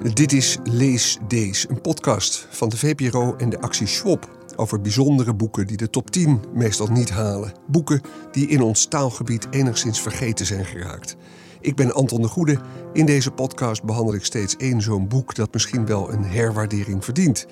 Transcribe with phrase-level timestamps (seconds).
[0.00, 5.34] Dit is Lees Deze, een podcast van de VPRO en de actie Schwab over bijzondere
[5.34, 7.52] boeken die de top 10 meestal niet halen.
[7.66, 8.00] Boeken
[8.32, 11.16] die in ons taalgebied enigszins vergeten zijn geraakt.
[11.60, 12.60] Ik ben Anton de Goede.
[12.92, 17.46] In deze podcast behandel ik steeds één zo'n boek dat misschien wel een herwaardering verdient.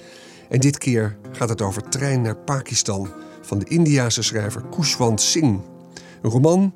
[0.48, 3.08] En dit keer gaat het over Trein naar Pakistan
[3.40, 5.60] van de Indiase schrijver Kushwant Singh.
[6.22, 6.74] Een roman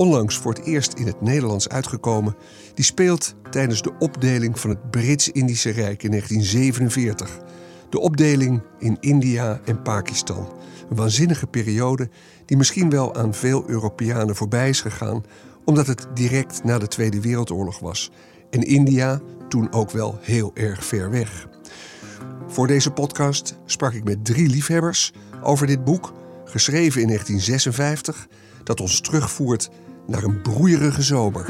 [0.00, 2.36] onlangs voor het eerst in het Nederlands uitgekomen.
[2.74, 7.38] Die speelt tijdens de opdeling van het Brits-Indische Rijk in 1947.
[7.90, 10.48] De opdeling in India en Pakistan.
[10.90, 12.08] Een waanzinnige periode
[12.46, 15.24] die misschien wel aan veel Europeanen voorbij is gegaan,
[15.64, 18.10] omdat het direct na de Tweede Wereldoorlog was.
[18.50, 21.48] En India toen ook wel heel erg ver weg.
[22.46, 25.12] Voor deze podcast sprak ik met drie liefhebbers
[25.42, 26.12] over dit boek,
[26.44, 28.26] geschreven in 1956,
[28.64, 29.70] dat ons terugvoert
[30.06, 31.46] naar een broeierige zomer.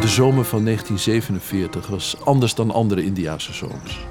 [0.00, 4.06] De zomer van 1947 was anders dan andere Indiase zomers.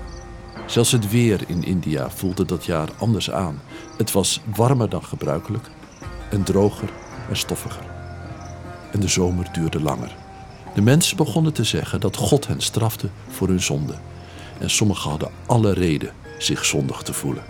[0.65, 3.61] Zelfs het weer in India voelde dat jaar anders aan.
[3.97, 5.69] Het was warmer dan gebruikelijk
[6.29, 6.89] en droger
[7.29, 7.85] en stoffiger.
[8.91, 10.15] En de zomer duurde langer.
[10.73, 13.93] De mensen begonnen te zeggen dat God hen strafte voor hun zonde.
[14.59, 17.43] En sommigen hadden alle reden zich zondig te voelen.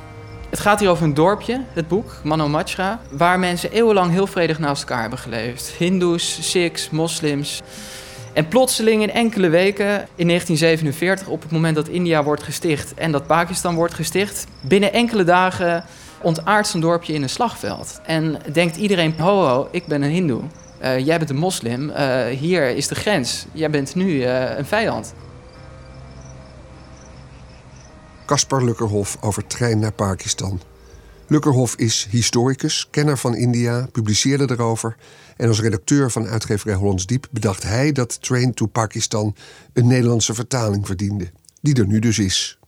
[0.51, 4.81] Het gaat hier over een dorpje, het boek, Manomachra, waar mensen eeuwenlang heel vredig naast
[4.81, 5.73] elkaar hebben geleefd.
[5.77, 7.61] Hindoes, Sikhs, moslims.
[8.33, 13.11] En plotseling in enkele weken, in 1947, op het moment dat India wordt gesticht en
[13.11, 15.83] dat Pakistan wordt gesticht, binnen enkele dagen
[16.21, 18.01] ontaart zo'n dorpje in een slagveld.
[18.05, 20.41] En denkt iedereen, ho ik ben een hindoe,
[20.81, 24.65] uh, jij bent een moslim, uh, hier is de grens, jij bent nu uh, een
[24.65, 25.13] vijand.
[28.31, 30.61] Caspar Lukkerhof over trein naar Pakistan.
[31.27, 34.97] Lukkerhof is historicus, kenner van India, publiceerde erover.
[35.37, 39.35] En als redacteur van uitgeverij Hollands Diep bedacht hij dat Train to Pakistan
[39.73, 41.31] een Nederlandse vertaling verdiende.
[41.61, 42.59] Die er nu dus is.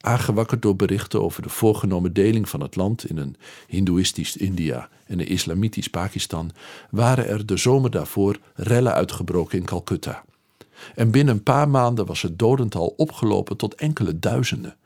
[0.00, 3.36] Aangewakkerd door berichten over de voorgenomen deling van het land in een
[3.66, 6.50] Hindoeïstisch India en een Islamitisch Pakistan,
[6.90, 10.24] waren er de zomer daarvoor rellen uitgebroken in Calcutta.
[10.94, 14.76] En binnen een paar maanden was het dodental opgelopen tot enkele duizenden.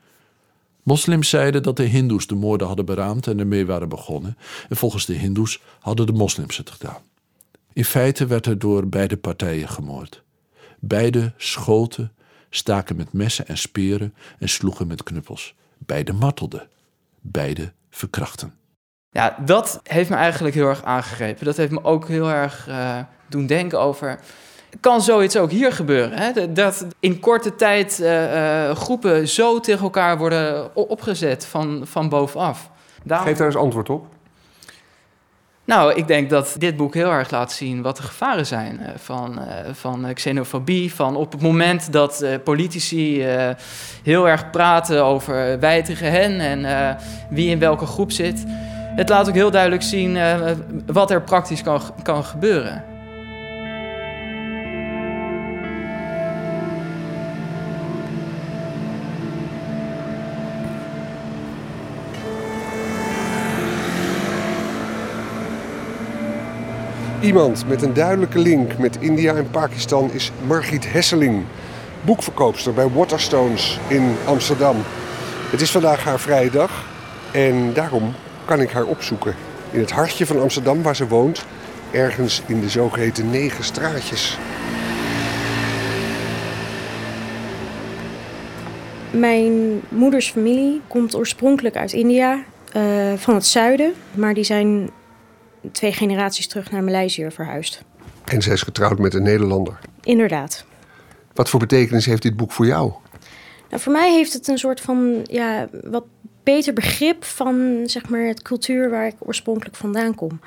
[0.83, 4.37] Moslims zeiden dat de Hindoes de moorden hadden beraamd en ermee waren begonnen,
[4.69, 7.01] en volgens de Hindoes hadden de moslims het gedaan.
[7.73, 10.23] In feite werd er door beide partijen gemoord.
[10.79, 12.11] Beide schoten,
[12.49, 15.55] staken met messen en speren en sloegen met knuppels.
[15.77, 16.67] Beide martelden.
[17.21, 18.53] Beide verkrachten.
[19.09, 21.45] Ja, dat heeft me eigenlijk heel erg aangegrepen.
[21.45, 24.19] Dat heeft me ook heel erg uh, doen denken over
[24.79, 26.17] kan zoiets ook hier gebeuren?
[26.17, 26.53] Hè?
[26.53, 32.69] Dat in korte tijd uh, uh, groepen zo tegen elkaar worden opgezet van, van bovenaf.
[33.03, 33.27] Daarom...
[33.27, 34.05] Geef daar eens antwoord op.
[35.65, 38.87] Nou, ik denk dat dit boek heel erg laat zien wat de gevaren zijn uh,
[38.95, 39.39] van,
[39.71, 40.93] van xenofobie.
[40.93, 43.25] Van op het moment dat politici
[44.03, 46.97] heel erg praten over wij tegen hen en
[47.29, 48.43] wie in welke groep zit.
[48.95, 50.17] Het laat ook heel duidelijk zien
[50.85, 52.94] wat er praktisch kan, kan gebeuren.
[67.25, 71.43] Iemand met een duidelijke link met India en Pakistan is Margriet Hesseling,
[72.01, 74.75] boekverkoopster bij Waterstones in Amsterdam.
[75.51, 76.85] Het is vandaag haar vrije dag
[77.31, 78.13] en daarom
[78.45, 79.35] kan ik haar opzoeken
[79.71, 81.45] in het hartje van Amsterdam waar ze woont,
[81.91, 84.37] ergens in de zogeheten negen straatjes.
[89.11, 92.43] Mijn moeders familie komt oorspronkelijk uit India,
[92.75, 92.83] uh,
[93.15, 94.89] van het zuiden, maar die zijn
[95.71, 97.81] twee generaties terug naar Maleisië verhuisd.
[98.25, 99.79] En zij is getrouwd met een Nederlander.
[100.03, 100.65] Inderdaad.
[101.33, 102.91] Wat voor betekenis heeft dit boek voor jou?
[103.69, 106.05] Nou, voor mij heeft het een soort van ja, wat
[106.43, 110.39] beter begrip van zeg maar, het cultuur waar ik oorspronkelijk vandaan kom.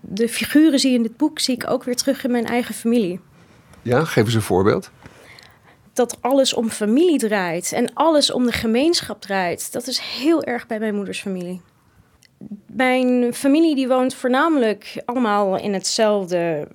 [0.00, 2.74] De figuren zie je in dit boek zie ik ook weer terug in mijn eigen
[2.74, 3.20] familie.
[3.82, 4.90] Ja, geef eens een voorbeeld.
[5.92, 9.72] Dat alles om familie draait en alles om de gemeenschap draait.
[9.72, 11.60] Dat is heel erg bij mijn moeders familie.
[12.66, 16.68] Mijn familie die woont voornamelijk allemaal in hetzelfde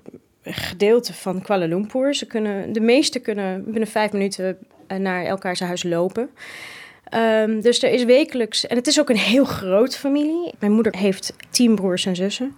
[0.44, 2.16] gedeelte van Kuala Lumpur.
[2.16, 4.58] Ze kunnen, de meesten kunnen binnen vijf minuten
[4.88, 6.30] eh, naar elkaars huis lopen.
[7.16, 10.54] Um, dus er is wekelijks, en het is ook een heel grote familie.
[10.60, 12.56] Mijn moeder heeft tien broers en zussen.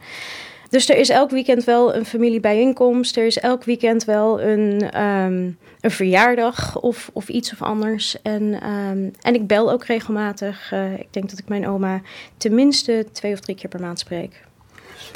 [0.76, 3.18] Dus er is elk weekend wel een familiebijeenkomst.
[3.18, 8.22] Er is elk weekend wel een, um, een verjaardag of, of iets of anders.
[8.22, 10.72] En, um, en ik bel ook regelmatig.
[10.74, 12.02] Uh, ik denk dat ik mijn oma
[12.38, 14.44] tenminste twee of drie keer per maand spreek.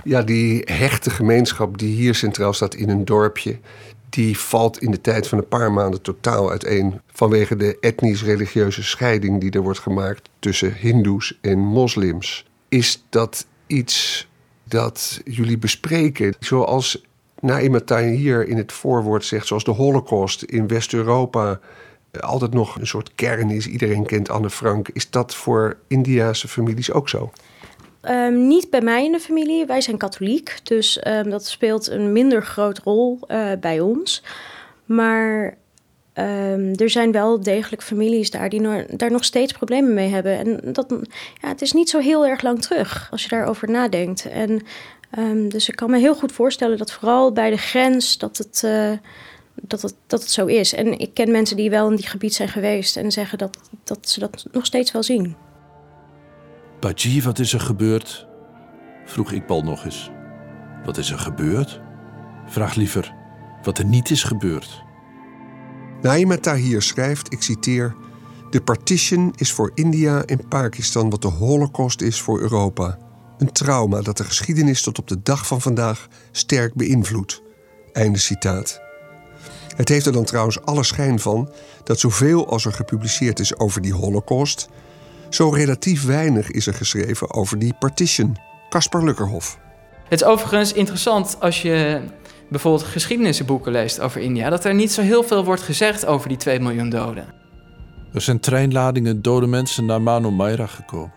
[0.03, 3.59] Ja, die hechte gemeenschap die hier centraal staat in een dorpje,
[4.09, 9.41] die valt in de tijd van een paar maanden totaal uiteen vanwege de etnisch-religieuze scheiding
[9.41, 12.45] die er wordt gemaakt tussen Hindoes en moslims.
[12.69, 14.28] Is dat iets
[14.69, 17.03] dat jullie bespreken, zoals
[17.39, 21.59] Naima hier in het voorwoord zegt, zoals de Holocaust in West-Europa
[22.11, 23.67] eh, altijd nog een soort kern is.
[23.67, 24.89] Iedereen kent Anne Frank.
[24.89, 27.31] Is dat voor Indiase families ook zo?
[28.01, 29.65] Um, niet bij mij in de familie.
[29.65, 34.23] Wij zijn katholiek, dus um, dat speelt een minder groot rol uh, bij ons.
[34.85, 35.57] Maar
[36.19, 40.37] um, er zijn wel degelijk families daar die daar nog steeds problemen mee hebben.
[40.37, 40.95] En dat,
[41.41, 44.25] ja, het is niet zo heel erg lang terug als je daarover nadenkt.
[44.25, 44.61] En,
[45.49, 48.91] dus ik kan me heel goed voorstellen dat vooral bij de grens dat het, uh,
[49.61, 50.73] dat het, dat het zo is.
[50.73, 54.09] En ik ken mensen die wel in die gebied zijn geweest en zeggen dat, dat
[54.09, 55.35] ze dat nog steeds wel zien.
[56.79, 58.27] Baji, wat is er gebeurd?
[59.05, 60.09] vroeg Iqbal nog eens.
[60.85, 61.81] Wat is er gebeurd?
[62.45, 63.13] Vraag liever
[63.63, 64.83] wat er niet is gebeurd.
[66.01, 67.95] Naima Tahir schrijft, ik citeer...
[68.49, 72.97] De partition is voor India en Pakistan wat de holocaust is voor Europa.
[73.37, 77.41] Een trauma dat de geschiedenis tot op de dag van vandaag sterk beïnvloedt.
[77.93, 78.81] Einde citaat.
[79.75, 81.51] Het heeft er dan trouwens alle schijn van
[81.83, 84.69] dat zoveel als er gepubliceerd is over die holocaust
[85.29, 88.37] zo relatief weinig is er geschreven over die partition.
[88.69, 89.59] Caspar Lukkerhof.
[90.09, 92.01] Het is overigens interessant als je
[92.49, 96.37] bijvoorbeeld geschiedenisboeken leest over India, dat er niet zo heel veel wordt gezegd over die
[96.37, 97.25] 2 miljoen doden.
[98.13, 101.13] Er zijn treinladingen dode mensen naar Mano Maira gekomen.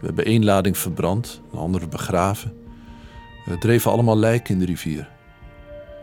[0.00, 2.52] We hebben één lading verbrand, een andere begraven.
[3.44, 5.08] We dreven allemaal lijken in de rivier.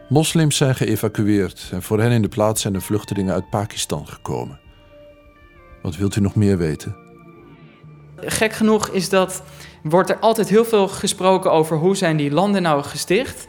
[0.10, 4.60] Moslims zijn geëvacueerd en voor hen in de plaats zijn de vluchtelingen uit Pakistan gekomen.
[5.81, 6.96] Wat wilt u nog meer weten?
[8.16, 9.44] Gek genoeg is dat,
[9.84, 13.48] wordt er altijd heel veel gesproken over hoe zijn die landen nou gesticht.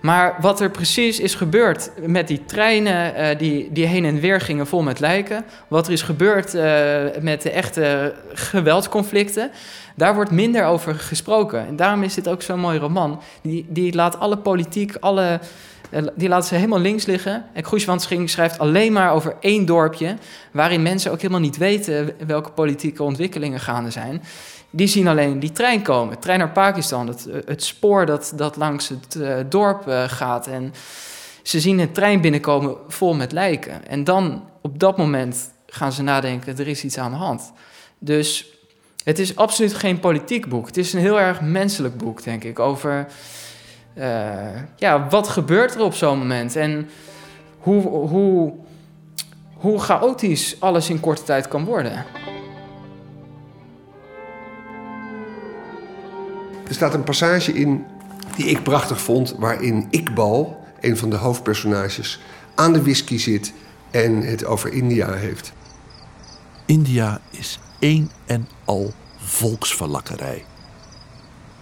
[0.00, 4.40] Maar wat er precies is gebeurd met die treinen uh, die, die heen en weer
[4.40, 5.44] gingen vol met lijken.
[5.68, 6.62] Wat er is gebeurd uh,
[7.20, 9.50] met de echte geweldsconflicten.
[9.96, 11.66] Daar wordt minder over gesproken.
[11.66, 13.22] En daarom is dit ook zo'n mooi roman.
[13.42, 15.40] Die, die laat alle politiek, alle
[15.90, 17.44] eh, die laten ze helemaal links liggen.
[17.52, 20.16] En Groeswansching schrijft alleen maar over één dorpje,
[20.52, 24.22] waarin mensen ook helemaal niet weten welke politieke ontwikkelingen gaande zijn.
[24.70, 28.56] Die zien alleen die trein komen, trein naar Pakistan, het, eh, het spoor dat, dat
[28.56, 30.46] langs het uh, dorp uh, gaat.
[30.46, 30.74] En
[31.42, 33.88] ze zien een trein binnenkomen vol met lijken.
[33.88, 37.52] En dan, op dat moment, gaan ze nadenken, er is iets aan de hand.
[37.98, 38.46] Dus
[39.04, 40.66] het is absoluut geen politiek boek.
[40.66, 43.06] Het is een heel erg menselijk boek, denk ik, over
[43.94, 44.04] uh,
[44.76, 46.56] ja, wat gebeurt er op zo'n moment?
[46.56, 46.90] En
[47.58, 48.52] hoe, hoe,
[49.54, 52.04] hoe chaotisch alles in korte tijd kan worden.
[56.70, 57.84] Er staat een passage in
[58.36, 62.20] die ik prachtig vond, waarin Iqbal, een van de hoofdpersonages,
[62.54, 63.52] aan de whisky zit
[63.90, 65.52] en het over India heeft.
[66.66, 70.44] India is één en al volksverlakkerij.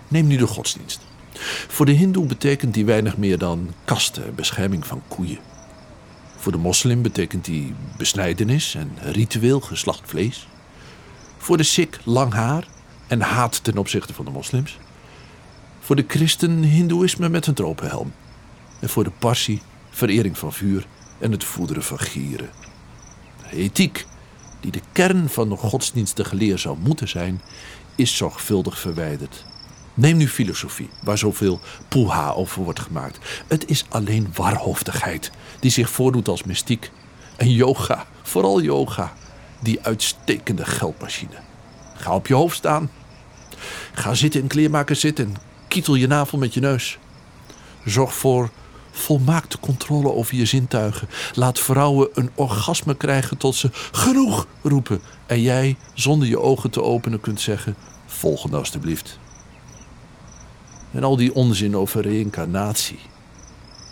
[0.08, 1.00] Neem nu de godsdienst.
[1.68, 5.38] Voor de hindoe betekent die weinig meer dan kasten, bescherming van koeien.
[6.36, 10.48] Voor de moslim betekent die besnijdenis en ritueel geslacht vlees.
[11.38, 12.66] Voor de sikh lang haar
[13.06, 14.78] en haat ten opzichte van de moslims.
[15.88, 18.12] Voor de christen hindoeïsme met een tropenhelm.
[18.80, 20.86] En voor de parsi verering van vuur
[21.18, 22.50] en het voederen van gieren.
[23.50, 24.06] Ethiek,
[24.60, 27.40] die de kern van de godsdienstige leer zou moeten zijn,
[27.94, 29.44] is zorgvuldig verwijderd
[29.94, 33.18] Neem nu filosofie, waar zoveel poeha over wordt gemaakt.
[33.46, 36.90] Het is alleen warhoofdigheid die zich voordoet als mystiek.
[37.36, 39.12] En yoga, vooral yoga,
[39.60, 41.38] die uitstekende geldmachine.
[41.94, 42.90] Ga op je hoofd staan.
[43.92, 45.36] Ga zitten in kleermaker zitten en
[45.68, 46.98] kietel je navel met je neus.
[47.84, 48.50] Zorg voor
[48.90, 51.08] volmaakte controle over je zintuigen.
[51.34, 55.00] Laat vrouwen een orgasme krijgen tot ze genoeg roepen.
[55.26, 59.18] En jij, zonder je ogen te openen, kunt zeggen: volgende alstublieft.
[60.92, 62.98] En al die onzin over reïncarnatie.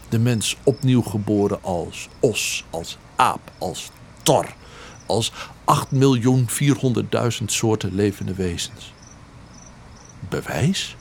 [0.08, 3.90] De mens opnieuw geboren als os, als aap, als
[4.22, 4.54] tor.
[5.06, 5.36] Als 8.400.000
[7.44, 8.92] soorten levende wezens.
[10.28, 10.96] Bewijs?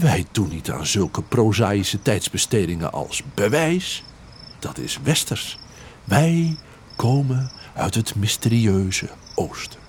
[0.00, 4.04] Wij doen niet aan zulke prozaïsche tijdsbestedingen als bewijs.
[4.58, 5.58] Dat is westers.
[6.04, 6.56] Wij
[6.96, 9.80] komen uit het mysterieuze oosten.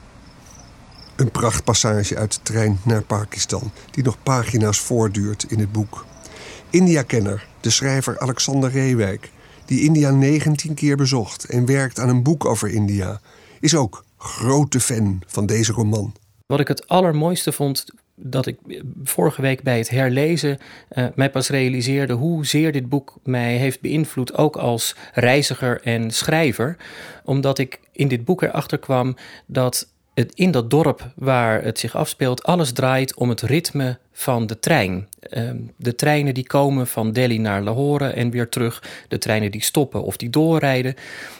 [1.16, 6.06] Een prachtpassage uit de trein naar Pakistan, die nog pagina's voortduurt in het boek.
[6.70, 9.32] India-kenner, de schrijver Alexander Reewijk,
[9.66, 13.22] die India 19 keer bezocht en werkt aan een boek over India,
[13.60, 16.14] is ook grote fan van deze roman.
[16.46, 17.86] Wat ik het allermooiste vond
[18.16, 18.58] dat ik
[19.04, 20.58] vorige week bij het herlezen
[20.92, 26.78] uh, mij pas realiseerde hoezeer dit boek mij heeft beïnvloed, ook als reiziger en schrijver.
[27.24, 31.96] Omdat ik in dit boek erachter kwam dat het, in dat dorp waar het zich
[31.96, 35.08] afspeelt, alles draait om het ritme van de trein.
[35.20, 38.84] Ehm, de treinen die komen van Delhi naar Lahore en weer terug.
[39.08, 40.96] De treinen die stoppen of die doorrijden.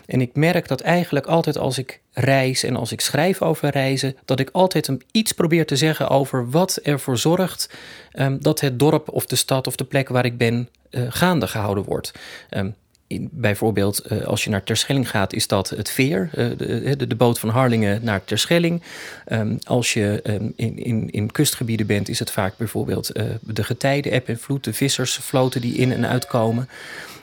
[0.06, 4.16] En ik merk dat eigenlijk altijd als ik reis en als ik schrijf over reizen,
[4.26, 7.70] dat ik altijd iets probeer te zeggen over wat ervoor zorgt
[8.14, 11.48] um, dat het dorp of de stad of de plek waar ik ben uh, gaande
[11.48, 12.12] gehouden wordt.
[12.50, 12.76] Um,
[13.08, 17.08] in, bijvoorbeeld, uh, als je naar Terschelling gaat, is dat het veer, uh, de, de,
[17.08, 18.82] de, boot van Harlingen naar Terschelling.
[19.28, 24.12] Um, als je um, in, in, in kustgebieden bent, is het vaak bijvoorbeeld de getijden,
[24.12, 26.70] eb en vloed, de vissersvloten die in en uitkomen.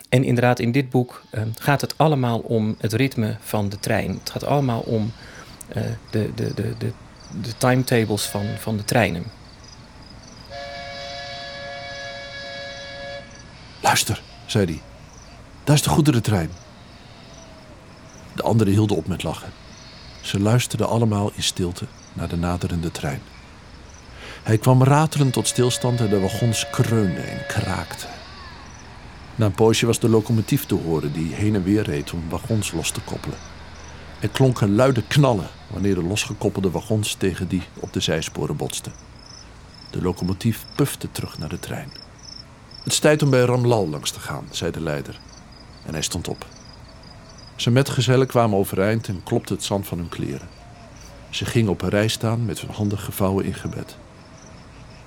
[0.09, 4.09] En inderdaad, in dit boek um, gaat het allemaal om het ritme van de trein.
[4.19, 5.11] Het gaat allemaal om
[6.11, 6.91] de, de, de, de,
[7.41, 9.23] de timetables van, van de treinen.
[13.81, 14.92] Luister, zei hij.
[15.63, 16.49] Daar is de goederentrein.
[18.35, 19.51] De anderen hielden op met lachen.
[20.21, 23.21] Ze luisterden allemaal in stilte naar de naderende trein.
[24.43, 28.09] Hij kwam ratelend tot stilstand en de wagons kreunden en kraakten.
[29.35, 32.71] Na een poosje was de locomotief te horen die heen en weer reed om wagons
[32.71, 33.37] los te koppelen.
[34.19, 38.93] Er klonken luide knallen wanneer de losgekoppelde wagons tegen die op de zijsporen botsten.
[39.91, 41.91] De locomotief pufte terug naar de trein.
[42.83, 45.19] Het is tijd om bij Ramlal langs te gaan, zei de leider
[45.85, 46.45] en hij stond op.
[47.55, 50.47] Zijn metgezellen kwamen overeind en klopten het zand van hun kleren.
[51.29, 53.97] Ze gingen op een rij staan met hun handen gevouwen in gebed.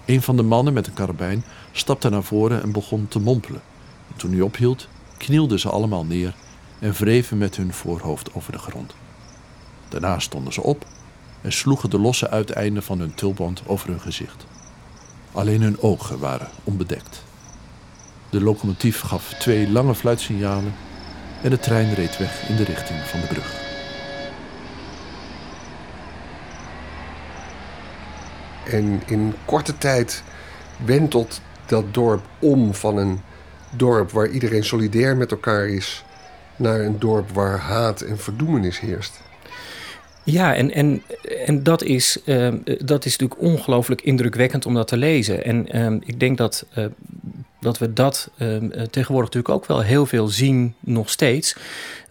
[0.05, 3.63] Een van de mannen met een karabijn stapte naar voren en begon te mompelen.
[4.09, 6.35] En toen hij ophield, knielden ze allemaal neer
[6.79, 8.95] en wreven met hun voorhoofd over de grond.
[9.89, 10.87] Daarna stonden ze op
[11.41, 14.47] en sloegen de losse uiteinden van hun tulband over hun gezicht.
[15.33, 17.26] Alleen hun ogen waren onbedekt.
[18.37, 20.75] De locomotief gaf twee lange fluitsignalen
[21.43, 23.55] en de trein reed weg in de richting van de brug.
[28.65, 30.23] En in korte tijd
[30.85, 33.21] wentelt dat dorp om van een
[33.77, 36.05] dorp waar iedereen solidair met elkaar is,
[36.57, 39.21] naar een dorp waar haat en verdoemenis heerst.
[40.25, 41.03] Ja, en, en,
[41.47, 45.45] en dat, is, uh, dat is natuurlijk ongelooflijk indrukwekkend om dat te lezen.
[45.45, 46.85] En uh, ik denk dat uh,
[47.67, 51.57] dat we dat ehm, eh, tegenwoordig natuurlijk ook wel heel veel zien, nog steeds.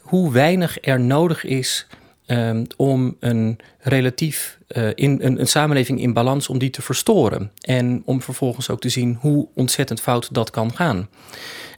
[0.02, 1.88] Hoe weinig er nodig is
[2.28, 7.52] um, om een relatief uh, in, een, een, samenleving in balans om die te verstoren.
[7.62, 11.10] En om vervolgens ook te zien hoe ontzettend fout dat kan gaan.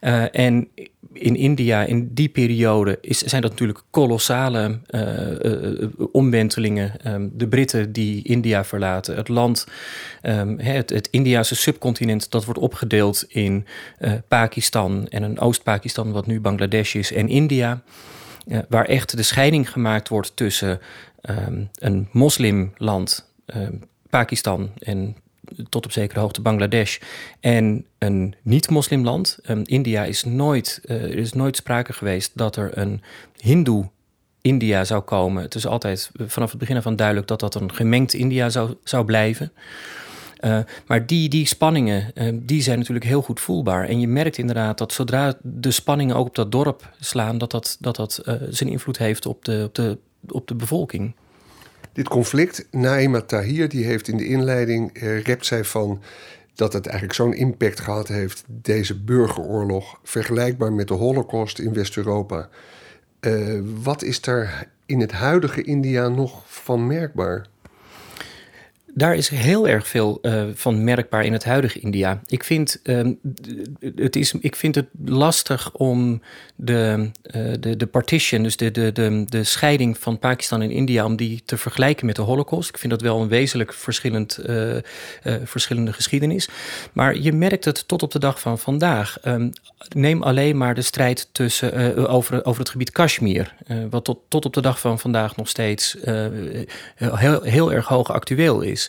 [0.02, 0.68] Uh, en
[1.14, 6.94] in India, in die periode, is, zijn dat natuurlijk kolossale uh, omwentelingen.
[7.08, 9.68] Um, de Britten die India verlaten, het land,
[10.22, 13.66] um, het, het Indiase subcontinent, dat wordt opgedeeld in
[14.28, 17.82] Pakistan en een Oost-Pakistan, wat nu Bangladesh is, en India.
[18.70, 20.80] Waar echt de scheiding gemaakt wordt tussen
[21.30, 23.32] um, een moslimland,
[24.10, 25.16] Pakistan en
[25.70, 26.98] tot op zekere hoogte Bangladesh
[27.40, 29.40] en een niet-moslimland.
[29.50, 33.02] Um, India is nooit, uh, er is nooit sprake geweest dat er een
[33.38, 33.90] Hindoe
[34.42, 35.44] India zou komen.
[35.44, 39.06] Het is altijd vanaf het begin af duidelijk dat dat een gemengd India zou, zou
[39.06, 39.52] blijven.
[40.40, 43.88] Uh, maar die, die spanningen, uh, die zijn natuurlijk heel goed voelbaar.
[43.88, 47.78] En je merkt inderdaad dat zodra de spanningen ook op dat dorp slaan, dat dat,
[47.80, 51.16] dat, dat uh, zijn invloed heeft op de, op de, op de bevolking.
[51.94, 56.02] Dit conflict, Naima Tahir, die heeft in de inleiding, eh, rept zij van
[56.56, 62.50] dat het eigenlijk zo'n impact gehad heeft, deze burgeroorlog, vergelijkbaar met de Holocaust in West-Europa.
[63.84, 67.46] Wat is daar in het huidige India nog van merkbaar?
[68.98, 72.22] Daar is heel erg veel uh, van merkbaar in het huidige India.
[72.26, 73.08] Ik vind, uh,
[73.96, 76.22] het, is, ik vind het lastig om
[76.56, 81.06] de, uh, de, de partition, dus de, de, de, de scheiding van Pakistan en India,
[81.06, 82.70] om die te vergelijken met de Holocaust.
[82.70, 84.40] Ik vind dat wel een wezenlijk verschillend,
[85.44, 86.50] verschillende geschiedenis.
[86.94, 89.18] Maar je merkt het tot op de dag van vandaag.
[89.26, 89.52] Um,
[89.96, 93.54] neem alleen maar de strijd tussen, over, over het gebied Kashmir,
[93.90, 95.98] wat tot, tot op de dag van vandaag nog steeds
[96.96, 98.87] heel, heel erg hoog actueel is.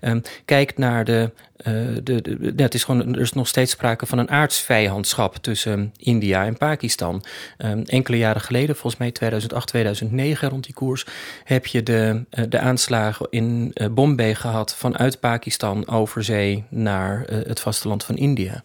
[0.00, 1.30] Um, kijk naar de,
[1.66, 6.44] uh, de, het is gewoon, er is nog steeds sprake van een aardsvijandschap tussen India
[6.44, 7.24] en Pakistan.
[7.58, 11.06] Um, enkele jaren geleden, volgens mij 2008, 2009 rond die koers,
[11.44, 17.24] heb je de, uh, de aanslagen in uh, Bombay gehad vanuit Pakistan over zee naar
[17.26, 18.62] het vasteland van India.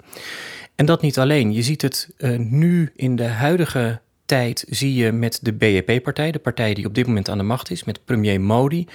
[0.76, 1.54] En dat niet alleen.
[1.54, 6.74] Je ziet het nu in de huidige tijd zie je met de BEP-partij, de partij
[6.74, 8.88] die op dit moment aan de macht is, met premier Modi.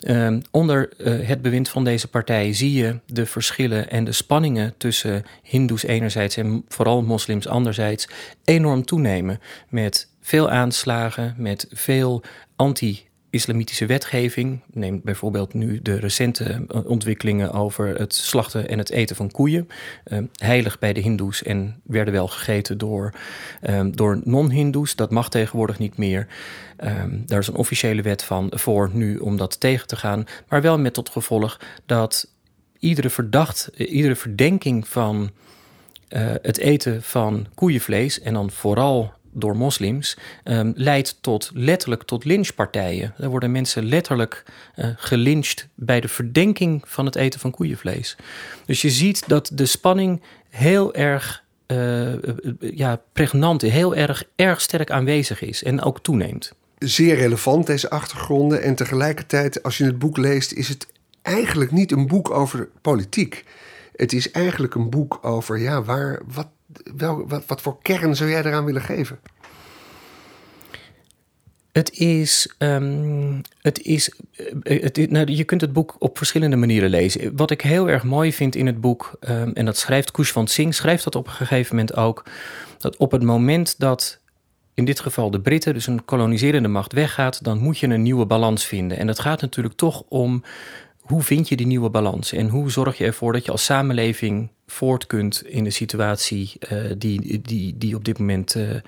[0.00, 4.74] Ehm, onder eh, het bewind van deze partij zie je de verschillen en de spanningen
[4.76, 8.08] tussen Hindoes enerzijds en vooral moslims anderzijds
[8.44, 9.40] enorm toenemen.
[9.68, 12.22] Met veel aanslagen, met veel
[12.56, 14.60] anti- islamitische wetgeving.
[14.72, 19.68] Neem bijvoorbeeld nu de recente eh, ontwikkelingen over het slachten en het eten van koeien.
[20.06, 23.14] Uh, heilig bij de Hindoes en werden wel gegeten door,
[23.62, 24.96] uh, door non-Hindoes.
[24.96, 26.26] Dat mag tegenwoordig niet meer.
[26.84, 30.24] Um, daar is een officiële wet van voor nu om dat tegen te gaan.
[30.48, 32.32] Maar wel met tot gevolg dat
[32.78, 35.30] iedere verdacht, iedere verdenking van
[36.08, 42.24] uh, het eten van koeienvlees en dan vooral door moslims um, leidt tot letterlijk tot
[42.24, 43.14] lynchpartijen.
[43.18, 44.44] Er worden mensen letterlijk
[45.10, 48.16] uh, bij de verdenking van het eten van koeienvlees.
[48.66, 52.12] Dus je ziet dat de spanning heel erg uh,
[52.60, 56.52] ja, pregnant, heel erg, erg sterk aanwezig is en ook toeneemt.
[56.78, 58.62] Zeer relevant, deze achtergronden.
[58.62, 60.86] En tegelijkertijd, als je het boek leest, is het
[61.22, 63.44] eigenlijk niet een boek over politiek.
[63.96, 66.48] Het is eigenlijk een boek over ja, waar, wat,
[66.96, 69.18] wel, wat, wat voor kern zou jij eraan willen geven?
[71.72, 72.54] Het is.
[72.58, 74.12] Um, het is,
[74.62, 77.36] eh, het, nou, je kunt het boek op verschillende manieren lezen.
[77.36, 80.72] Wat ik heel erg mooi vind in het boek, um, en dat schrijft Kushwant Singh,
[80.72, 82.24] schrijft dat op een gegeven moment ook.
[82.78, 84.20] Dat op het moment dat
[84.74, 88.26] in dit geval de Britten, dus een koloniserende macht, weggaat, dan moet je een nieuwe
[88.26, 88.98] balans vinden.
[88.98, 90.42] En dat gaat natuurlijk toch om
[91.12, 94.48] hoe vind je die nieuwe balans en hoe zorg je ervoor dat je als samenleving
[94.66, 98.80] voort kunt in de situatie uh, die, die, die op dit moment uh, uh,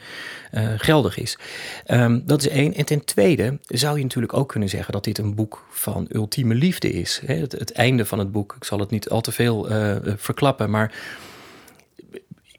[0.77, 1.39] geldig is.
[1.87, 2.75] Um, dat is één.
[2.75, 6.55] En ten tweede zou je natuurlijk ook kunnen zeggen dat dit een boek van ultieme
[6.55, 7.21] liefde is.
[7.27, 7.35] Hè?
[7.35, 9.67] Het, het, einde van het boek, ik zal het niet al te veel
[10.17, 10.93] verklappen, maar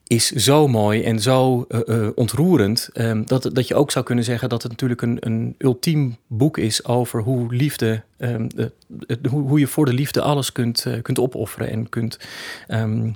[0.07, 2.89] is zo mooi en zo uh, uh, ontroerend.
[2.93, 6.57] Um, dat, dat je ook zou kunnen zeggen dat het natuurlijk een, een ultiem boek
[6.57, 11.01] is over hoe liefde, de, de, hoe, hoe, je voor de liefde alles kunt, uh,
[11.01, 12.19] kunt opofferen en kunt,
[12.67, 13.15] um,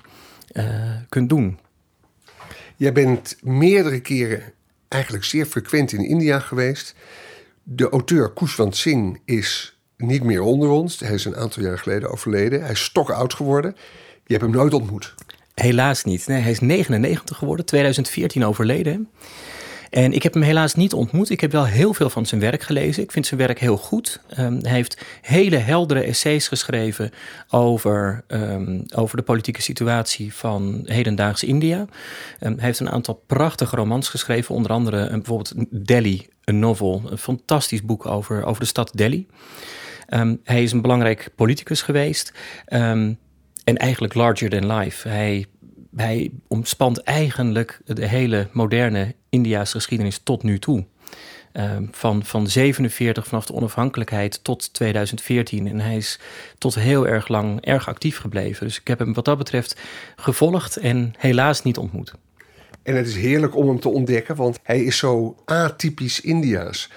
[1.10, 1.60] kunt doen.
[2.75, 4.41] Jij bent meerdere keren
[4.88, 6.95] eigenlijk zeer frequent in India geweest.
[7.63, 10.99] De auteur Kushwant Singh is niet meer onder ons.
[10.99, 12.62] Hij is een aantal jaar geleden overleden.
[12.62, 13.75] Hij is stok oud geworden.
[14.25, 15.15] Je hebt hem nooit ontmoet.
[15.60, 16.26] Helaas niet.
[16.26, 19.10] Hij is 99 geworden, 2014 overleden.
[19.89, 21.30] En ik heb hem helaas niet ontmoet.
[21.30, 23.04] Ik heb wel heel veel van zijn werk gelezen.
[23.04, 24.22] Ik vind zijn werk heel goed.
[24.39, 27.12] Um, hij heeft hele heldere essays geschreven
[27.50, 31.80] over, um, over de politieke situatie van hedendaags India.
[31.80, 31.88] Um,
[32.39, 37.17] hij heeft een aantal prachtige romans geschreven, onder andere uh, bijvoorbeeld Delhi, een novel, een
[37.17, 39.28] fantastisch boek over, over de stad Delhi.
[40.43, 42.34] hij is een belangrijk politicus geweest.
[43.69, 45.08] En eigenlijk larger than life.
[45.08, 45.45] Hij,
[45.95, 50.86] hij omspant eigenlijk de hele moderne India's geschiedenis tot nu toe.
[51.53, 55.67] Uh, van, van 47 vanaf de onafhankelijkheid tot 2014.
[55.67, 56.19] En hij is
[56.58, 58.65] tot heel erg lang erg actief gebleven.
[58.65, 59.79] Dus ik heb hem wat dat betreft
[60.15, 62.13] gevolgd en helaas niet ontmoet.
[62.84, 66.89] En het is heerlijk om hem te ontdekken, want hij is zo atypisch India's.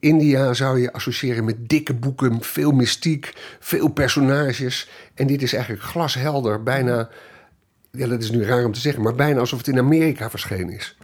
[0.00, 4.88] India zou je associëren met dikke boeken, veel mystiek, veel personages.
[5.14, 7.08] En dit is eigenlijk glashelder, bijna
[7.92, 10.74] ja, dat is nu raar om te zeggen, maar bijna alsof het in Amerika verschenen
[10.74, 10.96] is.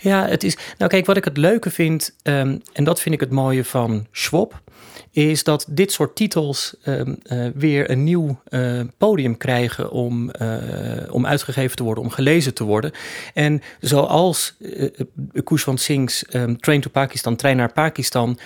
[0.00, 0.56] Ja, het is.
[0.78, 4.06] Nou, kijk, wat ik het leuke vind, um, en dat vind ik het mooie van
[4.12, 4.62] Schwab,
[5.10, 10.56] is dat dit soort titels um, uh, weer een nieuw uh, podium krijgen om, uh,
[11.10, 12.92] om uitgegeven te worden, om gelezen te worden.
[13.34, 14.90] En zoals uh,
[15.44, 18.38] Kushwant Singh's um, Train to Pakistan, Trein naar Pakistan,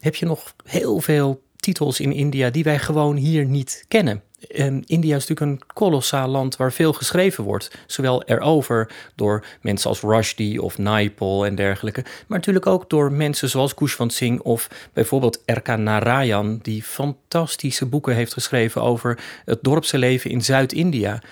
[0.00, 4.22] heb je nog heel veel titels in India die wij gewoon hier niet kennen.
[4.48, 7.70] En India is natuurlijk een kolossaal land waar veel geschreven wordt.
[7.86, 12.02] Zowel erover door mensen als Rushdie of Naipaul en dergelijke.
[12.02, 16.58] Maar natuurlijk ook door mensen zoals Kushwant Singh of bijvoorbeeld Erka Narayan.
[16.62, 21.22] Die fantastische boeken heeft geschreven over het dorpse leven in Zuid-India.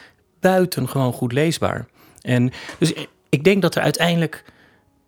[0.40, 1.86] Buitengewoon goed leesbaar.
[2.20, 2.92] En dus
[3.28, 4.44] ik denk dat er uiteindelijk...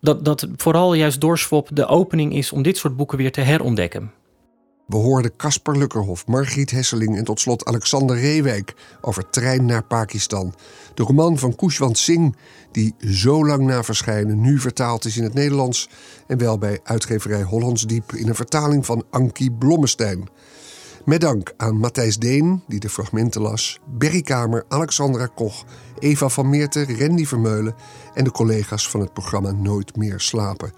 [0.01, 4.11] Dat, dat vooral juist door de opening is om dit soort boeken weer te herontdekken.
[4.87, 10.53] We hoorden Casper Lukkerhof, Margriet Hesseling en tot slot Alexander Reewijk over Trein naar Pakistan.
[10.93, 12.35] De roman van Kushwant Singh,
[12.71, 15.89] die zo lang na verschijnen nu vertaald is in het Nederlands
[16.27, 20.29] en wel bij uitgeverij Hollands Diep in een vertaling van Ankie Blommestein.
[21.05, 25.65] Met dank aan Matthijs Deen, die de fragmenten las, Berry Kamer, Alexandra Koch,
[25.99, 27.75] Eva van Meerten, Randy Vermeulen
[28.13, 30.71] en de collega's van het programma Nooit meer slapen.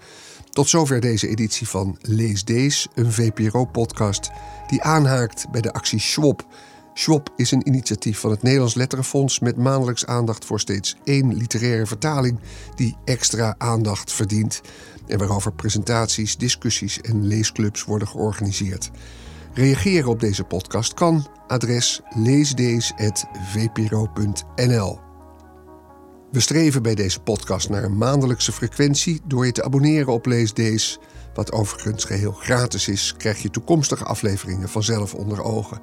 [0.50, 4.30] Tot zover deze editie van Lees Dees, een VPRO-podcast
[4.66, 6.46] die aanhaakt bij de actie Schwab.
[6.94, 11.86] Schwab is een initiatief van het Nederlands Letterenfonds met maandelijks aandacht voor steeds één literaire
[11.86, 12.38] vertaling
[12.74, 14.60] die extra aandacht verdient
[15.06, 18.90] en waarover presentaties, discussies en leesclubs worden georganiseerd.
[19.54, 21.26] Reageren op deze podcast kan.
[21.46, 25.09] Adres leesdees.vpro.nl.
[26.30, 29.20] We streven bij deze podcast naar een maandelijkse frequentie.
[29.26, 30.98] Door je te abonneren op Leesdees,
[31.34, 35.80] wat overigens geheel gratis is, krijg je toekomstige afleveringen vanzelf onder ogen.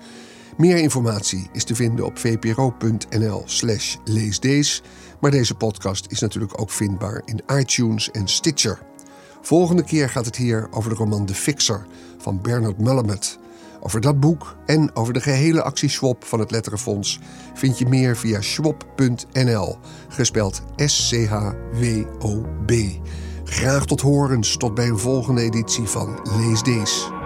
[0.58, 4.82] Meer informatie is te vinden op vpro.nl/slash leesdees.
[5.20, 8.82] Maar deze podcast is natuurlijk ook vindbaar in iTunes en Stitcher.
[9.42, 11.86] Volgende keer gaat het hier over de roman De Fixer
[12.18, 13.40] van Bernard Mullumet.
[13.80, 17.20] Over dat boek en over de gehele actie Schwab van het Letterenfonds
[17.54, 19.78] vind je meer via schwab.nl,
[20.10, 22.72] gespeld S-C-H-W-O-B.
[23.44, 27.17] Graag tot horens tot bij een volgende editie van Lees Deze.